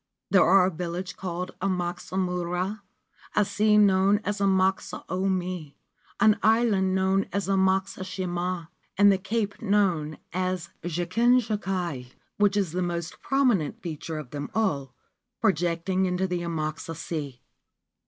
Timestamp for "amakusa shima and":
7.47-9.11